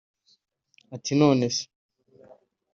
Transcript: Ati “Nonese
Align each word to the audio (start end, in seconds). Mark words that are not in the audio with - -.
Ati 0.95 1.11
“Nonese 1.19 1.63